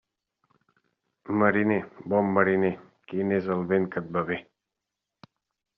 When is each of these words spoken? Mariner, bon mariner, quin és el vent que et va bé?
Mariner, 1.43 1.77
bon 2.15 2.33
mariner, 2.39 2.73
quin 3.13 3.35
és 3.41 3.53
el 3.59 3.63
vent 3.75 3.87
que 3.95 4.05
et 4.07 4.13
va 4.19 4.27
bé? 4.33 4.41